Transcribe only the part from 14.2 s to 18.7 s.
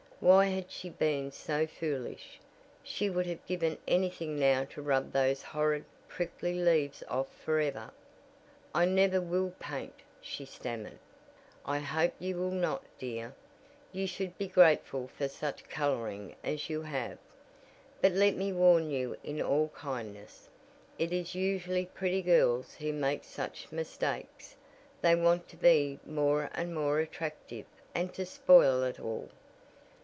be grateful for such coloring as you have. But let me